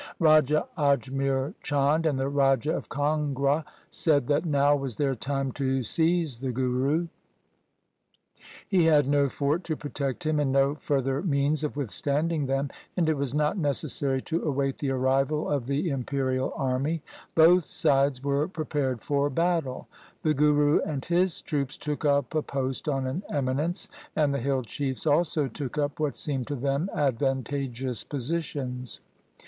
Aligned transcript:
Raja 0.17 0.67
Ajmer 0.79 1.53
Chand 1.61 2.07
and 2.07 2.17
the 2.17 2.27
Raja 2.27 2.71
of 2.75 2.89
Kangra 2.89 3.63
said 3.91 4.25
that 4.29 4.47
now 4.47 4.75
was 4.75 4.95
their 4.95 5.13
time 5.13 5.51
to 5.51 5.83
seize 5.83 6.39
the 6.39 6.51
Guru. 6.51 7.07
He 7.07 7.39
LIFE 7.69 7.81
OF 7.83 8.69
GURU 8.69 8.69
GOBIND 8.71 8.71
SINGH 8.71 8.85
139 8.87 8.95
had 8.95 9.11
no 9.11 9.29
fort 9.55 9.63
to 9.63 9.75
protect 9.75 10.25
him 10.25 10.39
and 10.39 10.51
no 10.51 10.73
further 10.73 11.21
means 11.21 11.63
of 11.63 11.77
withstanding 11.77 12.47
them, 12.47 12.71
and 12.97 13.07
it 13.07 13.13
was 13.15 13.35
not 13.35 13.59
necessary 13.59 14.23
to 14.23 14.41
await 14.41 14.79
the 14.79 14.89
arrival 14.89 15.47
of 15.47 15.67
the 15.67 15.91
imperial 15.91 16.51
army. 16.55 17.03
Both 17.35 17.65
sides 17.65 18.23
were 18.23 18.47
prepared 18.47 19.03
for 19.03 19.29
battle. 19.29 19.87
The 20.23 20.33
Guru 20.33 20.81
and 20.81 21.05
his 21.05 21.43
troops 21.43 21.77
took 21.77 22.05
up 22.05 22.33
a 22.33 22.41
post 22.41 22.89
on 22.89 23.05
an 23.05 23.21
eminence, 23.29 23.87
and 24.15 24.33
the 24.33 24.39
hill 24.39 24.63
chiefs 24.63 25.05
also 25.05 25.47
took 25.47 25.77
up 25.77 25.99
what 25.99 26.17
seemed 26.17 26.47
to 26.47 26.55
them 26.55 26.89
advantageous 26.95 28.03
positions. 28.03 28.99